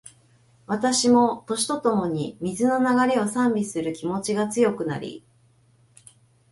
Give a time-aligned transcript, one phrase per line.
[0.65, 5.23] 私も、年とともに、水の流れを賛美する気持ちが強くなり